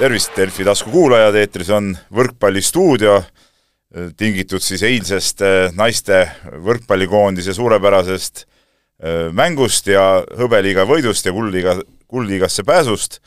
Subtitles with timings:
[0.00, 3.18] tervist, Delfi taskukuulajad, eetris on Võrkpallistuudio,
[4.16, 6.22] tingitud siis eilsest äh, naiste
[6.64, 11.74] võrkpallikoondise suurepärasest äh, mängust ja hõbeliiga võidust ja kuldliiga,
[12.08, 13.18] kuldliigasse pääsust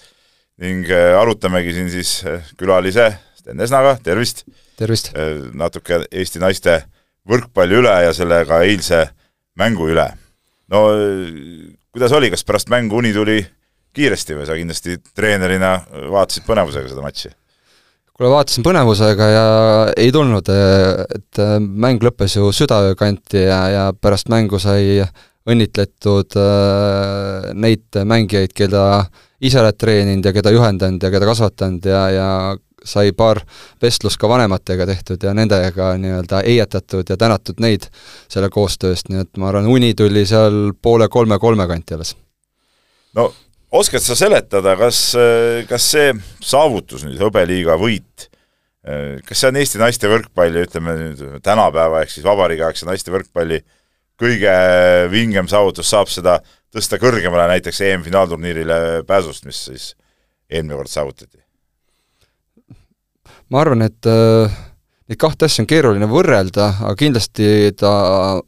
[0.63, 2.15] ning äh, arutamegi siin siis
[2.57, 4.45] külalise Sten Esnaga, tervist!
[4.79, 5.11] tervist!
[5.53, 6.79] natuke Eesti naiste
[7.29, 9.05] võrkpalli üle ja sellega eilse
[9.59, 10.07] mängu üle.
[10.73, 10.87] no
[11.93, 13.43] kuidas oli, kas pärast mängu uni tuli
[13.93, 15.77] kiiresti või sa kindlasti treenerina
[16.11, 17.33] vaatasid põnevusega seda matši?
[18.13, 19.45] kuule, vaatasin põnevusega ja
[19.97, 20.49] ei tulnud,
[21.17, 25.01] et mäng lõppes ju südaöö kanti ja, ja pärast mängu sai
[25.49, 28.83] õnnitletud äh, neid mängijaid, keda
[29.43, 32.27] ise oled treeninud ja keda juhendanud ja keda kasvatanud ja, ja
[32.83, 33.41] sai paar
[33.81, 37.87] vestlust ka vanematega tehtud ja nendega nii-öelda heietatud ja tänatud neid
[38.31, 42.15] selle koostöö eest, nii et ma arvan, uni tuli seal poole kolme-kolme kanti alles.
[43.15, 43.31] no
[43.73, 44.99] oskad sa seletada, kas,
[45.69, 46.11] kas see
[46.43, 48.27] saavutus nüüd, hõbeliiga võit,
[49.25, 53.63] kas see on Eesti naiste võrkpalli, ütleme nüüd tänapäeva ehk siis vabariigiaegse naiste võrkpalli
[54.19, 54.53] kõige
[55.11, 56.37] vingem saavutus, saab seda
[56.73, 59.89] tõsta kõrgemale näiteks EM-finaalturniirile pääsust, mis siis
[60.49, 61.39] eelmine kord saavutati?
[63.53, 64.53] ma arvan, et äh,
[65.09, 67.91] neid kahte asja on keeruline võrrelda, aga kindlasti ta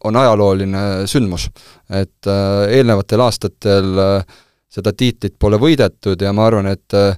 [0.07, 1.49] on ajalooline sündmus.
[1.89, 7.17] et äh, eelnevatel aastatel äh, seda tiitlit pole võidetud ja ma arvan, et äh,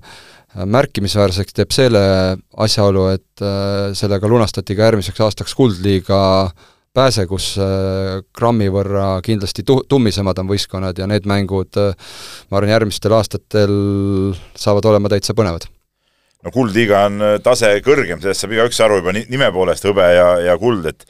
[0.58, 2.02] märkimisväärseks teeb selle
[2.58, 6.20] asjaolu, et äh, sellega lunastati ka järgmiseks aastaks Kuldliiga
[6.98, 12.74] pääse, kus äh, grammi võrra kindlasti tu-, tummisemad on võistkonnad ja need mängud ma arvan,
[12.76, 13.74] järgmistel aastatel
[14.58, 15.70] saavad olema täitsa põnevad.
[16.46, 20.60] No kuldliiga on tase kõrgem, sellest saab igaüks aru juba nime poolest, hõbe ja, ja
[20.62, 21.08] kuld, et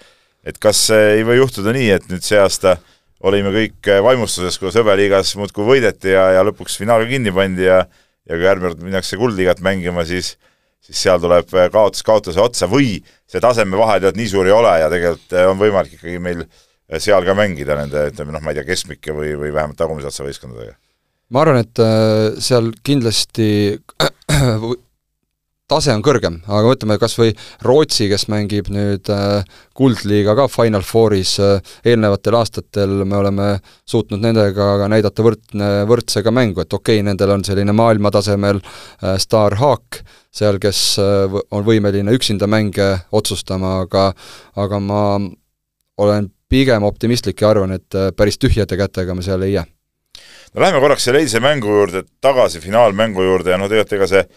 [0.47, 2.77] et kas ei või juhtuda nii, et nüüd see aasta
[3.25, 7.85] olime kõik vaimustuses, kuidas hõbeliigas muudkui võideti ja, ja lõpuks finaal kinni pandi ja
[8.27, 10.35] ja kui järgmine kord minnakse kuldliigat mängima, siis
[10.83, 12.97] siis seal tuleb kaotus kaotuse otsa või
[13.27, 16.43] see tasemevahe tead nii suur ei ole ja tegelikult on võimalik ikkagi meil
[17.03, 20.27] seal ka mängida nende, ütleme noh, ma ei tea, keskmike või, või vähemalt tagumise otsa
[20.27, 20.77] võistkondadega?
[21.33, 21.81] ma arvan, et
[22.43, 23.49] seal kindlasti
[25.67, 27.33] tase on kõrgem, aga võtame kas või
[27.65, 29.43] Rootsi, kes mängib nüüd äh,
[29.75, 33.47] Kuldliiga ka Final Fouris äh,, eelnevatel aastatel me oleme
[33.87, 39.17] suutnud nendega ka näidata võrdne, võrdsega mängu, et okei okay,, nendel on selline maailmatasemel äh,
[39.19, 40.01] staarhaak
[40.37, 42.85] seal, kes on võimeline üksinda mänge
[43.15, 44.11] otsustama, aga
[44.61, 44.99] aga ma
[45.97, 49.65] olen pigem optimistlik ja arvan, et päris tühjade kätega me seal ei jää.
[50.53, 54.27] no lähme korraks selle eilse mängu juurde tagasi, finaalmängu juurde ja no tegelikult ega see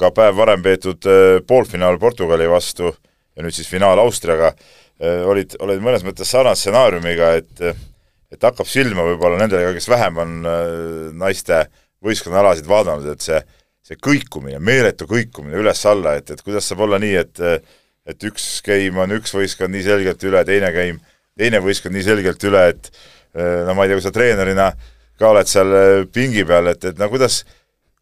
[0.00, 4.52] ka päev varem peetud äh, poolfinaal Portugali vastu ja nüüd siis finaal Austriaga,
[5.00, 7.66] äh, olid, olid mõnes mõttes sarnase stsenaariumiga, et
[8.34, 10.62] et hakkab silma võib-olla nendele, kes vähem on äh,
[11.16, 11.64] naiste
[12.04, 13.38] võistkonnaalasid vaadanud, et see,
[13.86, 17.44] see kõikumine, meeletu kõikumine üles-alla, et, et kuidas saab olla nii, et
[18.06, 21.00] et üks game on üks võistkond nii selgelt üle, teine game,
[21.38, 22.90] teine võistkond nii selgelt üle, et
[23.34, 24.68] no ma ei tea, kui sa treenerina
[25.18, 25.72] ka oled seal
[26.14, 27.40] pingi peal, et, et no kuidas,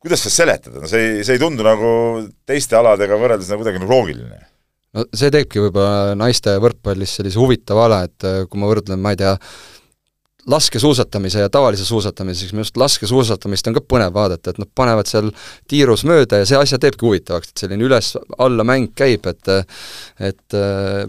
[0.05, 1.93] kuidas seda seletada, no see ei, see ei tundu nagu
[2.49, 4.43] teiste aladega võrreldes nagu kuidagi nagu loogiline?
[4.95, 9.15] no see teebki võib-olla naiste võrkpallis sellise huvitava ala, et äh, kui ma võrdlen, ma
[9.15, 9.33] ei tea,
[10.51, 15.09] laskesuusatamise ja tavalise suusatamise, siis minu arust laskesuusatamist on ka põnev vaadata, et nad panevad
[15.09, 15.31] seal
[15.71, 19.53] tiirus mööda ja see asja teebki huvitavaks, et selline üles-alla mäng käib, et
[20.21, 21.07] et äh,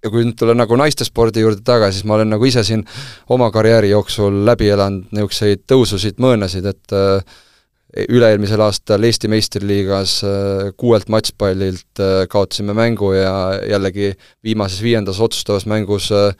[0.00, 2.86] ja kui nüüd tulla nagu naistespordi juurde tagasi, siis ma olen nagu ise siin
[3.28, 7.38] oma karjääri jooksul läbi elanud niisuguseid tõususid, mõõnasid, et äh,
[7.90, 13.34] üle-eelmisel aastal Eesti meistriliigas äh, kuuelt matšpallilt äh, kaotasime mängu ja
[13.66, 14.12] jällegi
[14.46, 16.30] viimases viiendas otsustavas mängus äh,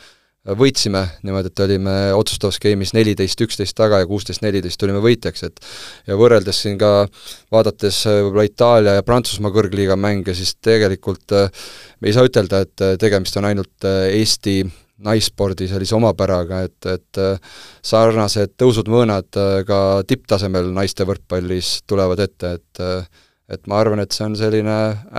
[0.56, 1.03] võitsime.
[1.27, 5.60] Niimoodi, et olime otsustavas game'is neliteist, üksteist taga ja kuusteist, neliteist tulime võitjaks, et
[6.09, 7.09] ja võrreldes siin ka,
[7.53, 13.37] vaadates võib-olla Itaalia ja Prantsusmaa kõrgliiga mänge, siis tegelikult me ei saa ütelda, et tegemist
[13.37, 14.62] on ainult Eesti
[15.05, 17.56] naisspordi sellise omapäraga, et, et äh,
[17.87, 24.15] sarnased tõusud-mõõnad äh, ka tipptasemel naiste võrkpallis tulevad ette, et äh, et ma arvan, et
[24.15, 24.75] see on selline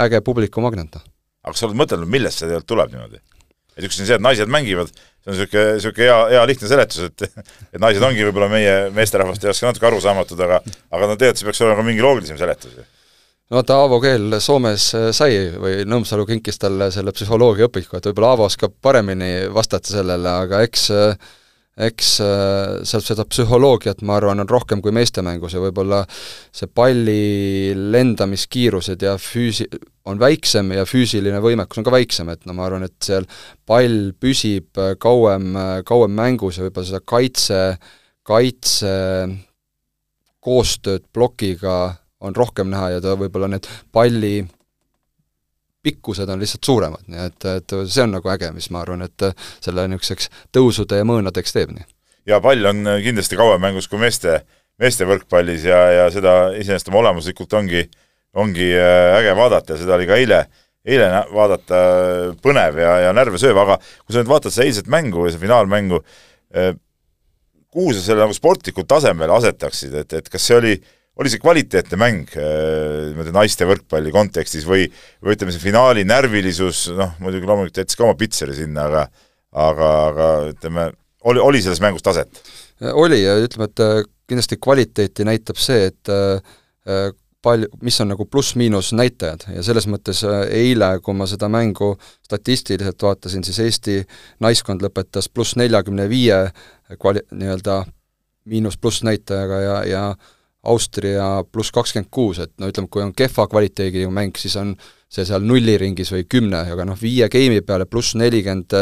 [0.05, 1.01] äge publikumagnet.
[1.43, 3.19] Aga kas sa oled mõtelnud, millest see tegelikult tuleb niimoodi?
[3.71, 7.05] et üks on see, et naised mängivad, see on niisugune, niisugune hea, hea lihtne seletus,
[7.07, 7.23] et
[7.75, 11.47] et naised ongi võib-olla meie meesterahvaste jaoks ka natuke arusaamatud, aga aga no tegelikult see
[11.47, 12.87] peaks olema ka mingi loogilisem seletus ju
[13.51, 18.33] no vaata, Aavo Keel Soomes äh, sai või Nõmsalu kinkis talle selle psühholoogiaõpiku, et võib-olla
[18.33, 21.29] Aavo oskab paremini vastata sellele, aga eks äh,
[21.81, 27.73] eks äh, sealt seda psühholoogiat, ma arvan, on rohkem kui meestemängus ja võib-olla see palli
[27.75, 29.69] lendamiskiirused ja füüsi-,
[30.07, 33.27] on väiksem ja füüsiline võimekus on ka väiksem, et no ma arvan, et seal
[33.67, 35.55] pall püsib kauem,
[35.87, 37.63] kauem mängus ja võib-olla seda kaitse,
[38.27, 38.93] kaitse
[40.41, 44.41] koostööd plokiga on rohkem näha ja ta võib-olla need palli
[45.83, 49.25] pikkused on lihtsalt suuremad, nii et, et see on nagu äge, mis ma arvan, et
[49.63, 51.87] selle niisuguseks tõusude ja mõõnadeks teeb nii.
[52.29, 54.43] ja pall on kindlasti kauem mängus kui meeste,
[54.81, 57.87] meeste võrkpallis ja, ja seda iseenesest oma olemuslikult ongi,
[58.37, 60.43] ongi äh, äge vaadata ja seda oli ka eile,
[60.85, 61.81] eile vaadata
[62.45, 65.47] põnev ja, ja närve sööv, aga kui sa nüüd vaatad seda eilset mängu ja seda
[65.47, 66.03] finaalmängu,
[66.53, 66.73] äh,
[67.73, 70.77] kuhu sa selle nagu sportlikul tasemel asetaksid, et, et kas see oli
[71.21, 74.87] oli see kvaliteetne mäng äh, niimoodi naiste võrkpalli kontekstis või,
[75.21, 79.05] või ütleme, see finaali närvilisus, noh, muidugi loomulikult jättis ka oma pitseri sinna, aga
[79.51, 80.89] aga, aga ütleme,
[81.27, 82.41] oli, oli selles mängus taset?
[82.81, 88.25] oli ja ütleme, et äh, kindlasti kvaliteeti näitab see, et äh, palju, mis on nagu
[88.25, 91.93] pluss-miinus näitajad ja selles mõttes eile, kui ma seda mängu
[92.25, 93.97] statistiliselt vaatasin, siis Eesti
[94.41, 96.43] naiskond lõpetas pluss neljakümne viie
[97.01, 97.83] kvali-, nii-öelda
[98.49, 100.03] miinus-pluss näitajaga ja, ja
[100.63, 104.75] Austria pluss kakskümmend kuus, et no ütleme, kui on kehva kvaliteediga mäng, siis on
[105.11, 108.75] see seal nulliringis või kümne, aga noh, viie geimi peale pluss nelikümmend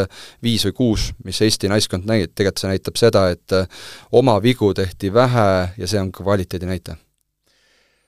[0.44, 4.36] viis või kuus, mis Eesti naiskond nägi, et tegelikult see näitab seda, et äh, oma
[4.44, 5.46] vigu tehti vähe
[5.80, 7.00] ja see on kvaliteedi näitaja.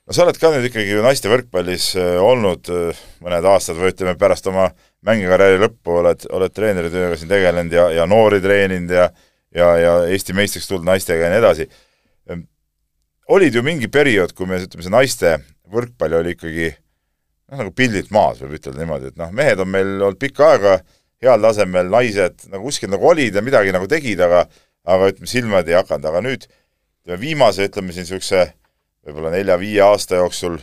[0.05, 4.13] no sa oled ka nüüd ikkagi naiste võrkpallis äh, olnud äh, mõned aastad või ütleme,
[4.21, 4.69] pärast oma
[5.01, 9.09] mängikarjääri lõppu oled, oled treeneritööga siin tegelenud ja, ja noori treeninud ja
[9.53, 11.67] ja, ja Eesti meistriks tulnud naistega ja nii edasi
[13.31, 15.37] olid ju mingi periood, kui me ütleme, see naiste
[15.73, 19.95] võrkpall oli ikkagi noh, nagu pildilt maas, võib ütelda niimoodi, et noh, mehed on meil
[19.99, 20.75] olnud pikka aega
[21.23, 24.45] heal tasemel, naised nagu kuskil nagu olid ja midagi nagu tegid, aga
[24.83, 28.45] aga ütleme, silmad ei hakanud, aga nüüd ütleme, viimase, ütleme siin niisuguse
[29.03, 30.57] võib-olla nelja-viie aasta jooksul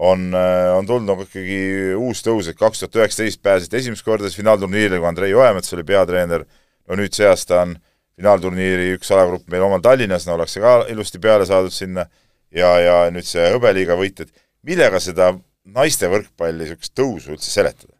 [0.00, 1.60] on, on tulnud nagu ikkagi
[1.98, 5.84] uus tõus, et kaks tuhat üheksateist pääseti esimest korda siis finaalturniirile, kui Andrei Oemets oli
[5.86, 6.46] peatreener,
[6.88, 7.76] no nüüd see aasta on
[8.20, 12.06] finaalturniiri üks alagrupp meil omal Tallinnas, no oleks see ka ilusti peale saadud sinna,
[12.52, 14.34] ja, ja nüüd see hõbeliiga võit, et
[14.66, 15.32] millega seda
[15.70, 17.94] naiste võrkpalli niisugust tõusu üldse seletada?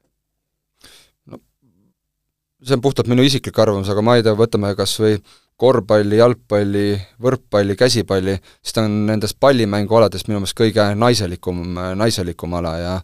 [2.65, 5.19] See on puhtalt minu isiklik arvamus, aga ma ei tea, võtame kas või
[5.61, 6.87] korvpalli, jalgpalli,
[7.21, 12.95] võrkpalli, käsipalli, siis ta on nendest pallimängualadest minu meelest kõige naiselikum, naiselikum ala ja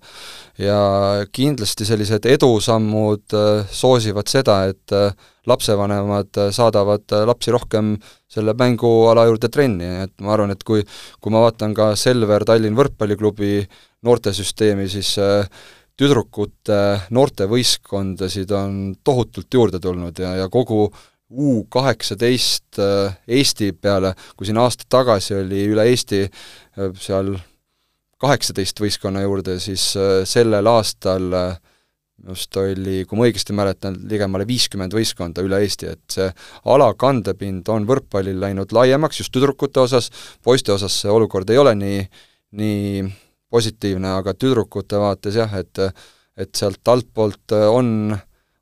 [0.57, 0.77] ja
[1.37, 5.13] kindlasti sellised edusammud äh, soosivad seda, et äh,
[5.47, 7.99] lapsevanemad äh, saadavad lapsi rohkem
[8.33, 10.81] selle mänguala juurde trenni, et ma arvan, et kui
[11.21, 13.67] kui ma vaatan ka Selver Tallinn võrkpalliklubi
[14.07, 15.13] noortesüsteemi, siis
[15.97, 16.79] tüdrukute
[17.17, 20.91] noortevõistkondasid on tohutult juurde tulnud ja, ja kogu
[21.27, 27.33] U kaheksateist äh, Eesti peale, kui siin aasta tagasi oli üle Eesti äh, seal
[28.23, 31.27] kaheksateist võistkonna juurde, siis äh, sellel aastal
[32.29, 36.31] just oli, kui ma õigesti mäletan, ligemale viiskümmend võistkonda üle Eesti, et see
[36.71, 40.13] ala kandepind on võrkpallil läinud laiemaks just tüdrukute osas,
[40.47, 42.07] poiste osas see olukord ei ole nii,
[42.63, 43.03] nii
[43.57, 45.83] positiivne, aga tüdrukute vaates jah, et
[46.37, 48.13] et sealt altpoolt on,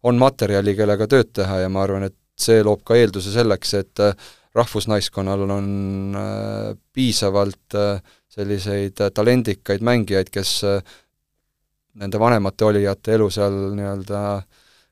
[0.06, 4.02] on materjali, kellega tööd teha ja ma arvan, et see loob ka eelduse selleks, et
[4.02, 4.14] äh,
[4.55, 5.69] rahvusnaiskonnal on
[6.19, 8.02] äh, piisavalt äh,
[8.35, 10.56] selliseid talendikaid mängijaid, kes
[12.02, 14.23] nende vanemate olijate elu seal nii-öelda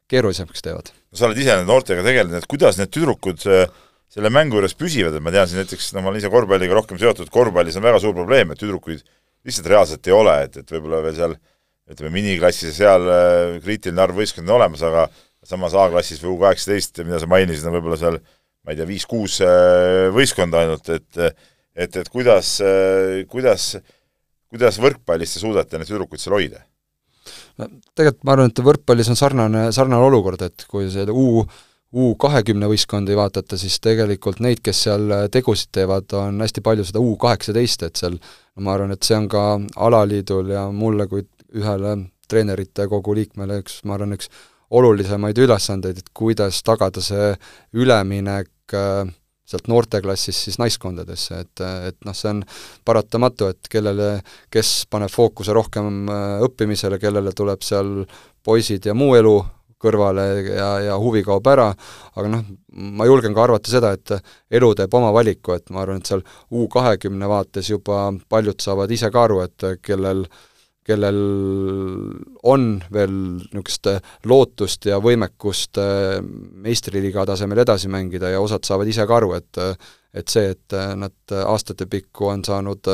[0.07, 0.93] keerulisemaks teevad.
[1.11, 5.33] sa oled ise noortega tegelenud, et kuidas need tüdrukud selle mängu juures püsivad, et ma
[5.35, 8.55] tean siin näiteks, no ma olen ise korvpalliga rohkem seotud, korvpallis on väga suur probleem,
[8.55, 9.03] et tüdrukuid
[9.47, 11.35] lihtsalt reaalselt ei ole, et, et võib-olla veel seal
[11.93, 13.09] ütleme, miniklassis ja seal
[13.65, 15.09] kriitiline arv võistkondi on olemas, aga
[15.47, 18.21] samas A-klassis või U kaheksateist, mida sa mainisid, on võib-olla seal
[18.63, 21.23] ma ei tea, viis-kuus äh, võistkonda ainult, et
[21.73, 23.73] et, et kuidas, äh, kuidas,
[24.53, 26.63] kuidas võrkpallis te suudate neid tüdrukuid seal hoida?
[27.95, 31.45] tegelikult ma arvan, et võrkpallis on sarnane, sarnane olukord, et kui see U
[31.93, 37.03] U kahekümne võistkondi vaadata, siis tegelikult neid, kes seal tegusid teevad, on hästi palju seda
[37.05, 38.17] U kaheksateist, et seal
[38.65, 39.43] ma arvan, et see on ka
[39.77, 41.97] alaliidul ja mulle kui ühele
[42.33, 44.31] treenerite kogu liikmele üks, ma arvan, üks
[44.73, 47.33] olulisemaid ülesandeid, et kuidas tagada see
[47.77, 49.05] üleminek äh,
[49.53, 52.43] sealt noorteklassist siis naiskondadesse, et, et noh, see on
[52.89, 54.15] paratamatu, et kellele,
[54.53, 57.99] kes paneb fookuse rohkem äh, õppimisele, kellele tuleb seal
[58.43, 59.37] poisid ja muu elu
[59.83, 61.71] kõrvale ja, ja huvi kaob ära,
[62.15, 64.15] aga noh, ma julgen ka arvata seda, et
[64.59, 68.91] elu teeb oma valiku, et ma arvan, et seal U kahekümne vaates juba paljud saavad
[68.93, 70.27] ise ka aru, et kellel
[70.83, 71.19] kellel
[72.51, 72.63] on
[72.93, 73.13] veel
[73.53, 73.87] niisugust
[74.27, 75.79] lootust ja võimekust
[76.65, 79.61] meistriliiga tasemel edasi mängida ja osad saavad ise ka aru, et
[80.13, 82.91] et see, et nad aastate pikku on saanud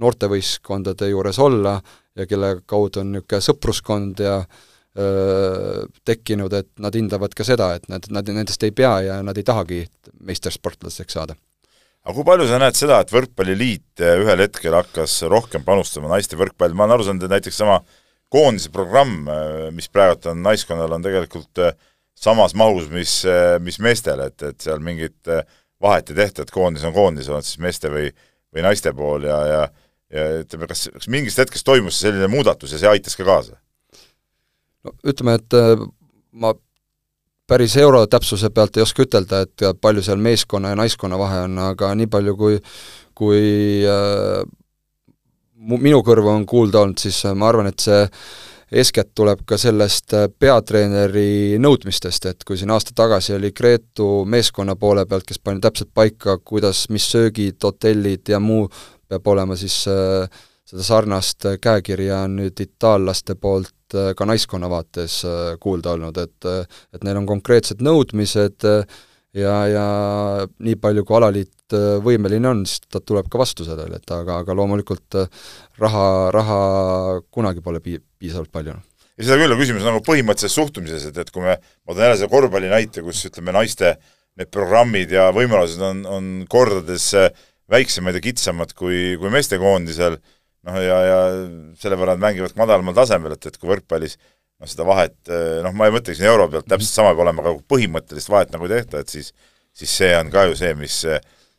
[0.00, 1.74] noortevõistkondade juures olla
[2.16, 7.86] ja kelle kaudu on niisugune sõpruskond ja äh, tekkinud, et nad hindavad ka seda, et
[7.88, 9.86] nad, nad nendest ei pea ja nad ei tahagi
[10.20, 11.36] meistersportlasteks saada
[12.02, 16.76] aga kui palju sa näed seda, et Võrkpalliliit ühel hetkel hakkas rohkem panustama naiste võrkpalli,
[16.76, 17.78] ma olen aru saanud, et näiteks sama
[18.32, 19.28] koondise programm,
[19.76, 21.62] mis praegu on naiskonnal, on tegelikult
[22.18, 23.20] samas mahus, mis,
[23.62, 25.30] mis meestel, et, et seal mingit
[25.82, 28.10] vahet ei tehta, et koondis on koondis, on siis meeste või,
[28.52, 29.62] või naiste pool ja, ja
[30.12, 33.56] ja ütleme, kas, kas mingist hetkest toimus selline muudatus ja see aitas ka kaasa?
[34.84, 35.56] No ütleme, et
[36.32, 36.54] ma
[37.46, 41.58] päris euro täpsuse pealt ei oska ütelda, et palju seal meeskonna ja naiskonna vahe on,
[41.58, 42.60] aga nii palju, kui
[43.18, 44.40] kui äh,
[45.62, 48.00] minu kõrva on kuulda olnud, siis ma arvan, et see
[48.72, 55.04] eeskätt tuleb ka sellest peatreeneri nõudmistest, et kui siin aasta tagasi oli Gretu meeskonna poole
[55.06, 58.64] pealt, kes pani täpselt paika, kuidas, mis söögid, hotellid ja muu
[59.08, 60.24] peab olema, siis äh,
[60.64, 63.81] seda sarnast käekirja on nüüd itaallaste poolt äh,
[64.16, 66.48] ka naiskonna vaates äh, kuulda olnud, et
[66.92, 69.84] et neil on konkreetsed nõudmised ja, ja
[70.62, 74.56] nii palju, kui alaliit võimeline on, siis ta tuleb ka vastu sellele, et aga, aga
[74.56, 75.16] loomulikult
[75.80, 76.62] raha, raha
[77.32, 78.74] kunagi pole pii-, piisavalt palju.
[79.16, 82.18] ja seda küll, küsimus on nagu põhimõttelises suhtumises, et, et kui me, ma toon jälle
[82.20, 83.96] selle korvpalli näite, kus ütleme, naiste
[84.40, 87.10] need programmid ja võimalused on, on kordades
[87.72, 90.18] väiksemad ja kitsamad kui, kui meestekoondisel,
[90.68, 91.18] noh ja, ja
[91.80, 95.16] selle võrra nad mängivad madalamal tasemel, et, et kui võrkpallis noh, seda vahet,
[95.64, 98.68] noh, ma ei mõtleks euro pealt täpselt sama peab olema, aga kui põhimõttelist vahet nagu
[98.68, 99.32] ei tehta, et siis
[99.72, 100.98] siis see on ka ju see, mis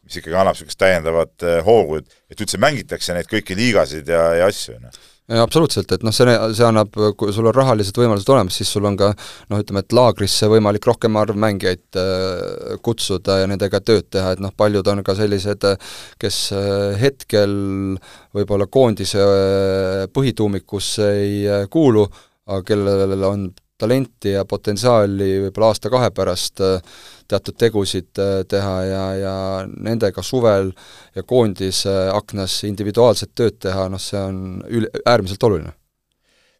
[0.03, 4.23] mis ikkagi annab niisugust täiendavat eh, hoogu, et et üldse mängitakse neid kõiki liigasid ja,
[4.39, 8.57] ja asju, noh absoluutselt, et noh, see, see annab, kui sul on rahalised võimalused olemas,
[8.59, 13.47] siis sul on ka noh, ütleme, et laagrisse võimalik rohkem arv mängijaid äh, kutsuda ja
[13.49, 15.65] nendega tööd teha, et noh, paljud on ka sellised,
[16.19, 17.57] kes äh, hetkel
[18.35, 22.07] võib-olla koondise äh, põhituumikusse ei kuulu,
[22.51, 23.51] aga kellel on
[23.83, 26.79] talenti ja potentsiaali võib-olla aasta-kahe pärast äh,
[27.29, 29.35] teatud tegusid äh, teha ja, ja
[29.67, 30.71] nendega suvel
[31.15, 34.37] ja koondise aknas individuaalset tööd teha, noh see on
[34.69, 35.73] ül-, äärmiselt oluline.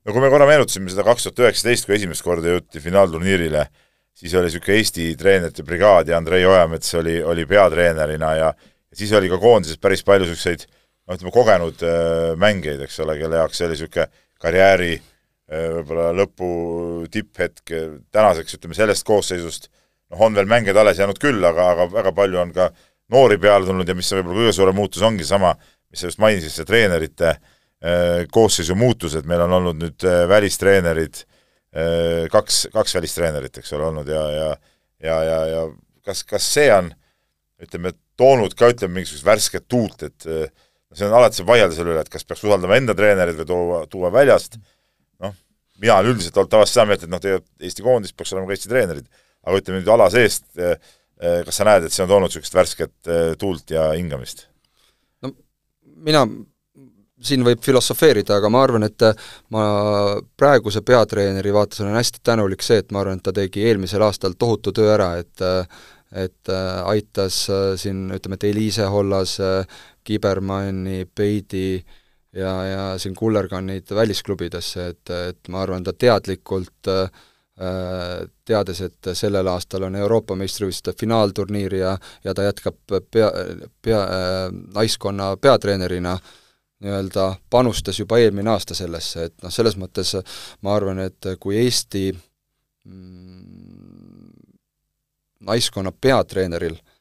[0.04, 3.68] no kui me korra meenutasime seda kaks tuhat üheksateist, kui esimest korda jõuti finaalturniirile,
[4.14, 8.52] siis oli niisugune Eesti treenerite brigaad ja Andrei Ojamets oli, oli peatreenerina ja
[8.94, 13.42] siis oli ka koondises päris palju niisuguseid noh, ütleme kogenud äh, mängijaid, eks ole, kelle
[13.42, 14.12] jaoks see oli niisugune
[14.44, 15.10] karjääri äh,
[15.54, 16.50] Äh, võib-olla lõpu
[17.12, 17.74] tipphetk,
[18.16, 19.68] tänaseks ütleme sellest koosseisust
[20.14, 22.70] noh, on veel mängijaid alles jäänud küll, aga, aga väga palju on ka
[23.14, 25.56] noori peale tulnud ja mis võib-olla kõige suurem muutus, ongi sama,
[25.92, 30.24] mis sa just mainisid, see treenerite äh, koosseisu muutus, et meil on olnud nüüd äh,
[30.32, 31.26] välistreenerid,
[32.30, 34.50] kaks, kaks välistreenerit, eks ole, olnud ja, ja
[35.04, 35.64] ja, ja, ja
[36.06, 36.92] kas, kas see on
[37.64, 42.04] ütleme, toonud ka ütleme, mingisugust värsket tuult, et see on alati, saab vaielda selle üle,
[42.04, 44.60] et kas peaks usaldama enda treenereid või tuua, tuua väljast.
[45.22, 45.36] Mm,
[45.82, 48.58] mina olen üldiselt olnud tavaliselt seda meelt, et noh, tegelikult Eesti koondis peaks olema ka
[48.58, 49.08] Eesti treenerid,
[49.44, 50.76] aga ütleme nüüd ala seest, eh,
[51.22, 54.48] eh, kas sa näed, et see on toonud niisugust värsket eh, tuult ja hingamist?
[55.24, 55.34] no
[56.08, 56.26] mina,
[57.24, 59.08] siin võib filosofeerida, aga ma arvan, et
[59.56, 59.66] ma
[60.40, 64.38] praeguse peatreeneri vaates olen hästi tänulik see, et ma arvan, et ta tegi eelmisel aastal
[64.40, 65.50] tohutu töö ära, et
[66.14, 66.50] et
[66.86, 67.40] aitas
[67.82, 69.32] siin ütleme, et Eliise Hollas,
[70.06, 71.80] Kibermanni, Peidi
[72.34, 77.24] ja, ja siin kullergannid välisklubidesse, et, et ma arvan, ta teadlikult äh,
[77.54, 81.92] teades, et sellel aastal on Euroopa meistrivõistluste finaalturniir ja,
[82.24, 82.80] ja ta jätkab
[83.12, 83.28] pea,
[83.82, 86.16] pea äh,, naiskonna peatreenerina,
[86.82, 90.16] nii-öelda panustas juba eelmine aasta sellesse, et noh, selles mõttes
[90.66, 92.08] ma arvan, et kui Eesti
[92.90, 94.34] mm,
[95.46, 96.94] naiskonna peatreeneril äh,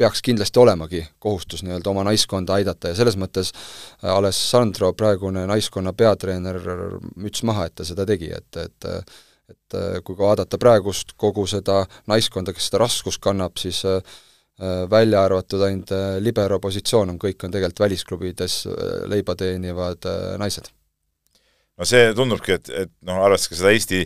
[0.00, 5.92] peaks kindlasti olemagi kohustus nii-öelda oma naiskonda aidata ja selles mõttes äh, Alessandro, praegune naiskonna
[5.92, 6.60] peatreener,
[7.20, 8.88] müts maha, et ta seda tegi, et, et
[9.50, 14.00] et äh, kui ka vaadata praegust kogu seda naiskonda, kes seda raskust kannab, siis äh,
[14.90, 15.88] välja arvatud ainult
[16.20, 18.56] libero positsioon on, kõik on tegelikult välisklubides
[19.08, 20.04] leiba teenivad
[20.36, 20.68] naised.
[21.80, 24.02] no see tundubki, et, et noh, arvestades ka seda Eesti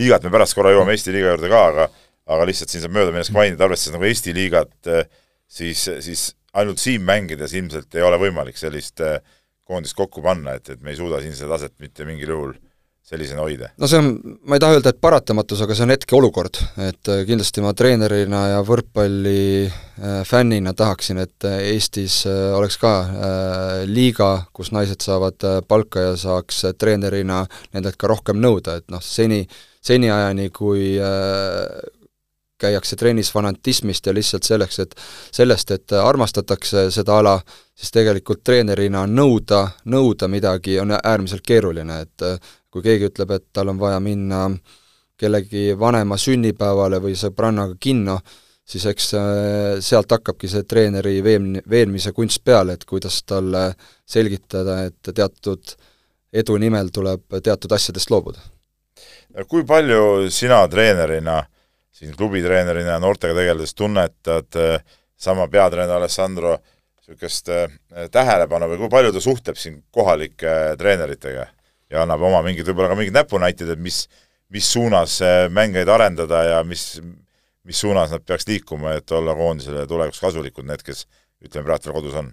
[0.00, 1.90] liigat, me pärast korra jõuame Eesti liiga juurde ka, aga
[2.28, 5.04] aga lihtsalt siin saab möödaminnes ka mainida, arvestades nagu Eesti liigat äh,
[5.48, 6.24] siis, siis
[6.56, 9.18] ainult siin mängides ilmselt ei ole võimalik sellist äh,
[9.68, 12.54] koondist kokku panna, et, et me ei suuda siin seda taset mitte mingil juhul
[13.08, 13.70] sellisena hoida.
[13.80, 14.10] no see on,
[14.44, 18.42] ma ei taha öelda, et paratamatus, aga see on hetkeolukord, et äh, kindlasti ma treenerina
[18.52, 22.92] ja võrkpalli äh, fännina tahaksin, et Eestis oleks ka
[23.88, 29.44] liiga, kus naised saavad palka ja saaks treenerina nendelt ka rohkem nõuda, et noh, seni,
[29.84, 30.96] seniajani, kui
[32.58, 34.94] käiakse trennis fanatismist ja lihtsalt selleks, et
[35.32, 37.36] sellest, et armastatakse seda ala,
[37.78, 42.26] siis tegelikult treenerina nõuda, nõuda midagi on äärmiselt keeruline, et
[42.72, 44.44] kui keegi ütleb, et tal on vaja minna
[45.18, 48.18] kellegi vanema sünnipäevale või sõbrannaga kinno,
[48.68, 49.10] siis eks
[49.84, 53.72] sealt hakkabki see treeneri veem-, veenmise kunst peale, et kuidas talle
[54.06, 55.74] selgitada, et teatud
[56.32, 58.40] edu nimel tuleb teatud asjadest loobuda.
[59.48, 61.42] kui palju sina treenerina,
[61.90, 64.60] siin klubitreenerina ja noortega tegeledes tunnetad
[65.16, 66.58] sama peatreener Alessandro
[67.08, 67.48] niisugust
[68.12, 71.46] tähelepanu või kui palju ta suhtleb siin kohalike treeneritega
[71.90, 74.02] ja annab oma mingid, võib-olla ka mingid näpunäited, et mis,
[74.52, 75.18] mis suunas
[75.54, 76.98] mängijaid arendada ja mis,
[77.68, 81.06] mis suunas nad peaks liikuma, et olla koondisele tulevikus kasulikud, need, kes
[81.44, 82.30] ütleme, praegu veel kodus on?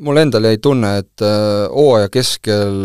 [0.00, 2.76] mul endal jäi tunne, et äh, hooaja keskel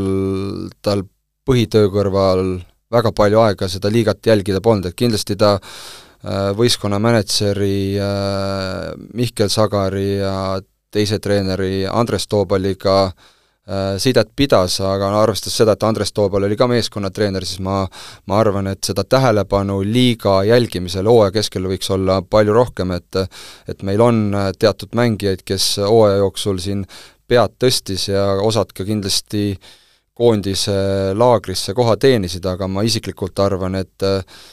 [0.83, 1.05] tal
[1.47, 2.57] põhitöö kõrval
[2.91, 9.47] väga palju aega seda liigat jälgida polnud, et kindlasti ta äh, võistkonna mänedžeri äh, Mihkel
[9.49, 10.35] Sagari ja
[10.91, 13.39] teise treeneri Andres Toobaliga äh, Äh,
[14.01, 17.83] sidet pidas, aga arvestades seda, et Andres Toobal oli ka meeskonnatreener, siis ma
[18.27, 23.21] ma arvan, et seda tähelepanu liiga jälgimisel hooaja keskel võiks olla palju rohkem, et
[23.69, 24.23] et meil on
[24.57, 26.85] teatud mängijaid, kes hooaja jooksul siin
[27.27, 29.53] pead tõstis ja osad ka kindlasti
[30.17, 34.09] koondise laagrisse koha teenisid, aga ma isiklikult arvan, et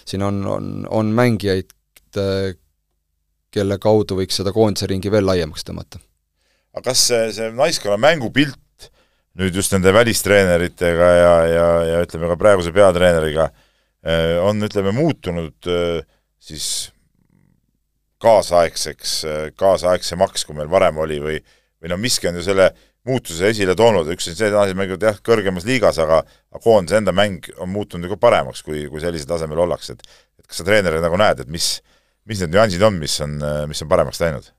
[0.06, 1.72] siin on, on, on mängijaid,
[3.50, 5.98] kelle kaudu võiks seda koondise ringi veel laiemaks tõmmata.
[6.76, 8.58] aga kas see, see naiskonna mängupilt
[9.38, 15.70] nüüd just nende välistreeneritega ja, ja, ja ütleme ka praeguse peatreeneriga eh, on, ütleme, muutunud
[15.70, 16.00] eh,
[16.42, 16.90] siis
[18.22, 21.38] kaasaegseks, eh, kaasaegsemaks, kui meil varem oli või
[21.78, 22.72] või noh, miski on ju selle
[23.06, 26.24] muutuse esile toonud, üks on see, et nad mängivad jah, kõrgemas liigas, aga
[26.58, 30.46] koondise enda mäng on muutunud ju ka paremaks, kui, kui sellisel tasemel ollakse, et et
[30.48, 31.76] kas sa treenerina nagu näed, et mis,
[32.26, 33.38] mis need nüansid on, mis on,
[33.70, 34.50] mis on paremaks läinud?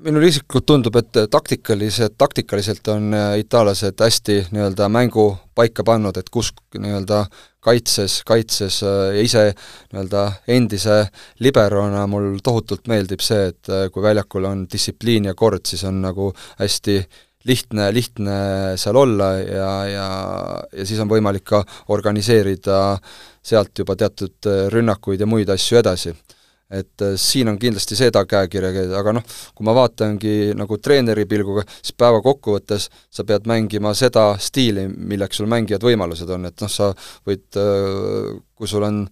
[0.00, 6.30] Minule isiklikult tundub, et taktikalised, taktikaliselt on äh, itaallased hästi nii-öelda mängu paika pannud, et
[6.32, 7.24] kus nii-öelda
[7.62, 9.44] kaitses, kaitses äh, ja ise
[9.92, 10.24] nii-öelda
[10.56, 11.02] endise
[11.44, 16.00] liberona mul tohutult meeldib see, et äh, kui väljakul on distsipliin ja kord, siis on
[16.06, 16.32] nagu
[16.62, 16.98] hästi
[17.48, 18.34] lihtne, lihtne
[18.80, 20.10] seal olla ja, ja,
[20.72, 22.96] ja siis on võimalik ka organiseerida
[23.42, 26.14] sealt juba teatud rünnakuid ja muid asju edasi
[26.72, 31.66] et äh, siin on kindlasti seda käekirja, aga noh, kui ma vaatangi nagu treeneri pilguga,
[31.80, 36.72] siis päeva kokkuvõttes sa pead mängima seda stiili, milleks sul mängijad võimalused on, et noh,
[36.72, 36.92] sa
[37.28, 39.04] võid, äh, kui sul on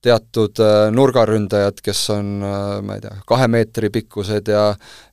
[0.00, 2.30] teatud äh, nurgaründajad, kes on,
[2.86, 4.70] ma ei tea, kahe meetri pikkused ja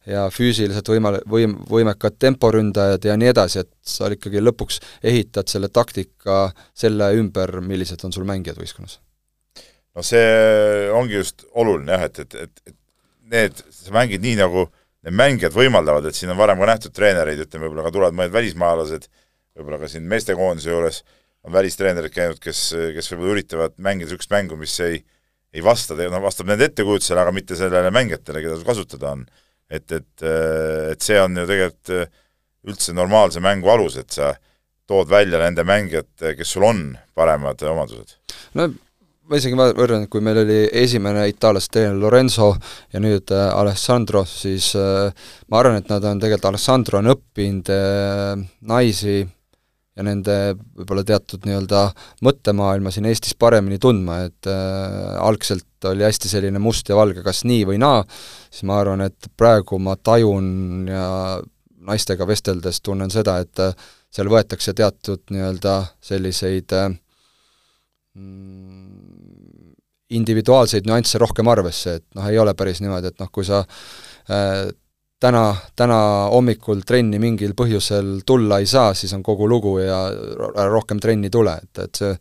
[0.07, 5.67] ja füüsiliselt võima-, võim-, võimekad temporündajad ja nii edasi, et sa ikkagi lõpuks ehitad selle
[5.67, 9.01] taktika selle ümber, millised on sul mängijad võistkonnas
[9.97, 12.77] no see ongi just oluline jah, et, et, et, et
[13.33, 14.67] need, sa mängid nii, nagu
[15.07, 18.35] need mängijad võimaldavad, et siin on varem ka nähtud treenereid, ütleme, võib-olla ka tulevad mõned
[18.35, 19.09] välismaalased,
[19.57, 21.03] võib-olla ka siin meestekoondise juures
[21.47, 25.01] on välistreenerid käinud, kes, kes võib-olla üritavad mängida niisugust mängu, mis ei
[25.55, 29.27] ei vasta, noh, vastab nende ettekujutusele, aga mitte sellele mängijatele, keda kasutada on.
[29.69, 30.23] et, et,
[30.93, 32.13] et see on ju tegelikult
[32.67, 34.33] üldse normaalse mängu alus, et sa
[34.87, 36.83] tood välja nende mängijate, kes sul on,
[37.15, 38.15] paremad omadused.
[38.55, 38.69] no
[39.27, 42.53] ma isegi võrdlen, et kui meil oli esimene itaallaste treener Lorenzo
[42.93, 45.09] ja nüüd äh, Alessandro, siis äh,
[45.51, 49.19] ma arvan, et nad on tegelikult, Alessandro on õppinud äh, naisi
[49.97, 50.35] ja nende
[50.77, 51.83] võib-olla teatud nii-öelda
[52.25, 57.43] mõttemaailma siin Eestis paremini tundma, et äh, algselt oli hästi selline must ja valge, kas
[57.49, 58.03] nii või naa,
[58.51, 61.07] siis ma arvan, et praegu ma tajun ja
[61.87, 63.73] naistega vesteldes tunnen seda, et äh,
[64.13, 66.91] seal võetakse teatud nii-öelda selliseid äh,
[68.13, 68.96] mm,
[70.15, 74.67] individuaalseid nüansse rohkem arvesse, et noh, ei ole päris niimoodi, et noh, kui sa äh,
[75.19, 75.43] täna,
[75.75, 75.99] täna
[76.31, 80.05] hommikul trenni mingil põhjusel tulla ei saa, siis on kogu lugu ja
[80.69, 82.13] rohkem trenni tule, et, et see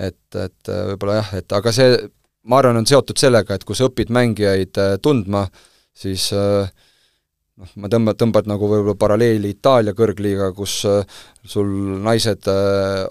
[0.00, 1.96] et, et võib-olla jah, et aga see,
[2.48, 5.44] ma arvan, on seotud sellega, et kui sa õpid mängijaid äh, tundma,
[5.96, 6.70] siis äh,
[7.60, 11.68] noh, ma tõmba, tõmbad nagu võib-olla paralleeli Itaalia kõrgliiga, kus äh, sul
[12.04, 12.48] naised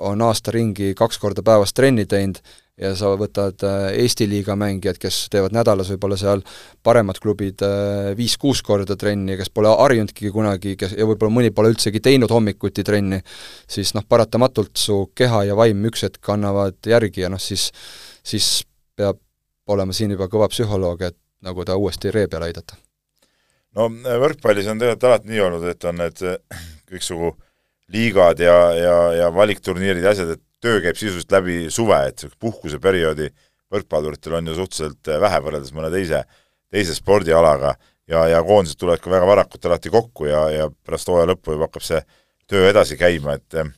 [0.06, 2.42] on aasta ringi kaks korda päevas trenni teinud
[2.80, 6.44] ja sa võtad äh, Eesti liiga mängijad, kes teevad nädalas võib-olla seal
[6.86, 11.74] paremad klubid äh, viis-kuus korda trenni, kes pole harjunudki kunagi, kes, ja võib-olla mõni pole
[11.74, 13.22] üldsegi teinud hommikuti trenni,
[13.70, 17.70] siis noh, paratamatult su keha ja vaim üks hetk annavad järgi ja noh, siis
[18.24, 18.64] siis
[18.96, 19.20] peab
[19.70, 22.78] olema siin juba kõva psühholoog, et nagu ta uuesti ree peale aidata.
[23.78, 23.88] no
[24.24, 26.24] võrkpallis on tegelikult alati nii olnud, et on need
[26.90, 27.36] kõiksugu
[27.94, 33.30] liigad ja, ja, ja valikturniirid ja asjad, et töö käib sisuliselt läbi suve, et puhkuseperioodi
[33.74, 36.24] võrkpalluritel on ju suhteliselt äh, vähe võrreldes mõne teise,
[36.74, 37.76] teise spordialaga
[38.10, 41.70] ja, ja koondised tulevad ka väga varakult alati kokku ja, ja pärast hooaja lõppu juba
[41.70, 42.02] hakkab see
[42.50, 43.72] töö edasi käima, et äh,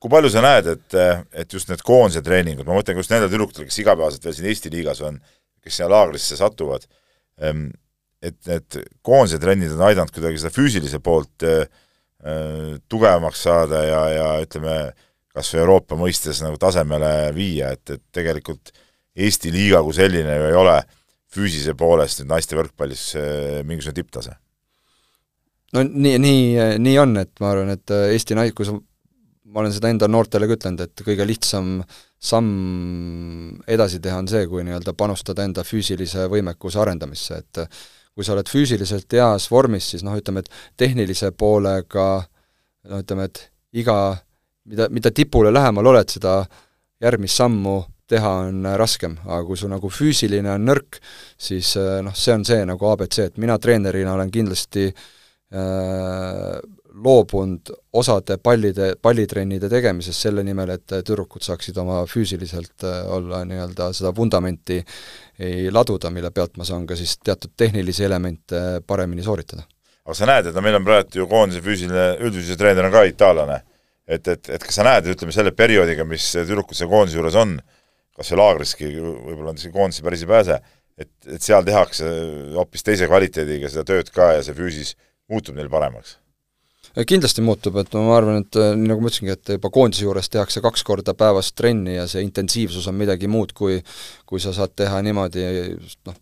[0.00, 3.32] kui palju sa näed, et, äh, et just need koondise treeningud, ma mõtlen just nendele
[3.32, 5.18] tüdrukutele, kes igapäevaselt veel siin Eesti liigas on,
[5.64, 6.86] kes sinna laagrisse satuvad,
[7.42, 7.68] ehm,
[8.24, 11.44] et need koondise trennid on aidanud kuidagi seda füüsilise poolt
[12.90, 14.72] tugevamaks saada ja, ja ütleme,
[15.36, 18.72] kas või Euroopa mõistes nagu tasemele viia, et, et tegelikult
[19.16, 20.80] Eesti liiga kui selline ju ei ole
[21.32, 23.04] füüsilise poolest nüüd naiste võrkpallis
[23.64, 24.34] mingisugune tipptase.
[25.76, 26.42] No nii, nii,
[26.80, 28.76] nii on, et ma arvan, et Eesti nais-, kui sa,
[29.52, 31.80] ma olen seda enda noortele ka ütelnud, et kõige lihtsam
[32.22, 37.64] samm edasi teha on see, kui nii-öelda panustada enda füüsilise võimekuse arendamisse, et
[38.16, 42.06] kui sa oled füüsiliselt heas vormis, siis noh, ütleme, et tehnilise poolega
[42.88, 43.42] no ütleme, et
[43.76, 43.98] iga,
[44.70, 46.38] mida, mida tipule lähemal oled, seda
[47.02, 47.76] järgmist sammu
[48.06, 51.00] teha on raskem, aga kui su nagu füüsiline on nõrk,
[51.38, 51.74] siis
[52.06, 56.58] noh, see on see nagu abc, et mina treenerina olen kindlasti äh,
[56.96, 63.90] loobunud osade pallide, pallitrennide tegemisest selle nimel, et tüdrukud saaksid oma füüsiliselt äh, olla nii-öelda
[63.96, 64.78] seda vundamenti
[65.38, 69.66] ei laduda, mille pealt ma saan ka siis teatud tehnilisi elemente paremini sooritada.
[70.06, 73.02] aga sa näed, et no meil on praegu ju koondise füüsiline, üldfüüsilise treener on ka
[73.10, 73.60] itaallane,
[74.06, 77.56] et, et, et kas sa näed, ütleme selle perioodiga, mis tüdrukud seal koondise juures on,
[78.16, 80.60] kas või laagriski, võib-olla nad isegi koondise päris ei pääse,
[80.96, 82.12] et, et seal tehakse
[82.56, 84.94] hoopis teise kvaliteediga seda tööd ka ja see füüsis
[85.30, 86.16] muutub neil paremaks?
[86.96, 90.30] Kindlasti muutub, et ma arvan, et äh, nii nagu ma ütlesingi, et juba koondise juures
[90.32, 93.82] tehakse kaks korda päevas trenni ja see intensiivsus on midagi muud, kui
[94.24, 95.44] kui sa saad teha niimoodi
[96.08, 96.16] noh,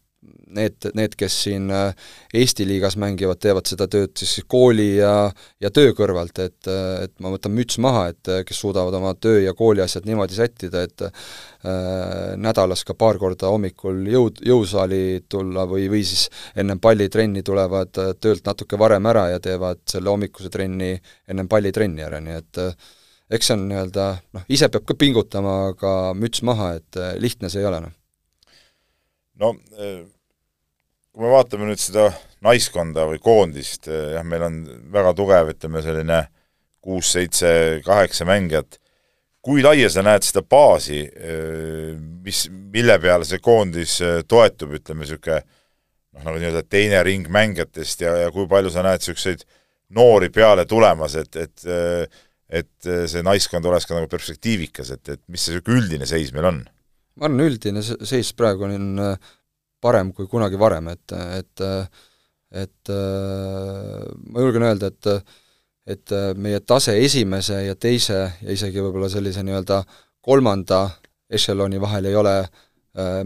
[0.56, 1.92] need, need, kes siin äh,
[2.34, 5.30] Eesti liigas mängivad, teevad seda tööd siis kooli ja,
[5.62, 9.14] ja töö kõrvalt, et, äh, et ma võtan müts maha, et äh, kes suudavad oma
[9.14, 15.24] töö ja kooli asjad niimoodi sättida, et äh, nädalas ka paar korda hommikul jõud, jõusaali
[15.30, 20.50] tulla või, või siis ennem pallitrenni tulevad töölt natuke varem ära ja teevad selle hommikuse
[20.52, 20.94] trenni
[21.28, 22.62] ennem pallitrenni ära, nii et
[23.34, 27.62] eks see on nii-öelda noh, ise peab ka pingutama, aga müts maha, et lihtne see
[27.62, 27.94] ei ole, noh.
[29.40, 29.54] no
[31.14, 32.08] kui me vaatame nüüd seda
[32.42, 36.24] naiskonda või koondist, eh, jah, meil on väga tugev, ütleme selline
[36.84, 37.50] kuus, seitse,
[37.86, 38.80] kaheksa mängijat,
[39.44, 41.94] kui laia sa näed seda baasi, eh,
[42.26, 48.02] mis, mille peale see koondis eh, toetub, ütleme niisugune noh, nagu nii-öelda teine ring mängijatest
[48.02, 49.46] ja, ja kui palju sa näed niisuguseid
[49.94, 52.20] noori peale tulemas, et, et
[52.54, 56.50] et see naiskond oleks ka nagu perspektiivikas, et, et mis see niisugune üldine seis meil
[56.50, 56.60] on?
[57.18, 59.00] ma arvan, üldine seis praegu on
[59.84, 61.64] parem kui kunagi varem, et, et
[62.54, 65.32] et ma julgen öelda, et
[65.94, 69.82] et meie tase esimese ja teise ja isegi võib-olla sellise nii-öelda
[70.24, 70.86] kolmanda
[71.28, 73.18] ešeloni vahel ei ole äh,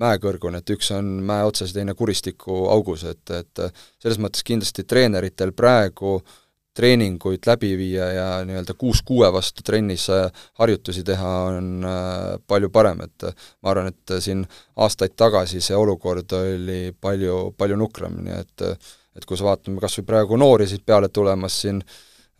[0.00, 3.66] mäekõrgune, et üks on mäe otsas ja teine kuristiku augus, et, et
[4.02, 6.38] selles mõttes kindlasti treeneritel praegu äh,
[6.74, 10.26] treeninguid läbi viia ja nii-öelda kuus kuue vastu trennis äh,
[10.58, 14.42] harjutusi teha on äh, palju parem, et äh, ma arvan, et siin
[14.76, 18.66] aastaid tagasi see olukord oli palju, palju nukram, nii et
[19.14, 21.78] et kui sa vaatame kas või praegu noori siit peale tulemas siin,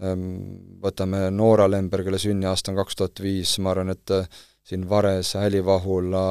[0.03, 0.25] ähm,
[0.83, 4.11] võtame Noora Lember, kelle sünniaasta on kaks tuhat viis, ma arvan, et
[4.67, 6.25] siin Vares, Häli-Vahula,